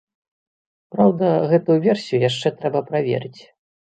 Праўда, 0.95 1.27
гэтую 1.51 1.75
версію 1.83 2.19
яшчэ 2.29 2.47
трэба 2.63 2.81
праверыць. 2.89 3.37